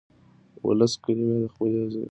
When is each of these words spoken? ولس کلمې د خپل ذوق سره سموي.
ولس 0.67 0.93
کلمې 1.03 1.35
د 1.41 1.45
خپل 1.53 1.69
ذوق 1.75 1.81
سره 1.93 1.93
سموي. 1.93 2.07